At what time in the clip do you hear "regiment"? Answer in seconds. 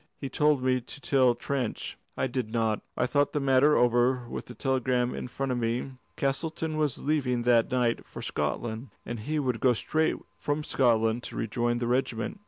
11.85-12.39